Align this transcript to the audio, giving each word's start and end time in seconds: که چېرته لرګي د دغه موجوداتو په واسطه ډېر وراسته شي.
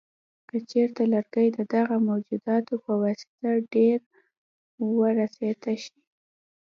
که 0.49 0.57
چېرته 0.69 1.01
لرګي 1.13 1.47
د 1.51 1.59
دغه 1.73 1.95
موجوداتو 2.07 2.73
په 2.83 2.91
واسطه 3.01 3.49
ډېر 3.73 3.99
وراسته 4.99 5.71
شي. 5.83 5.97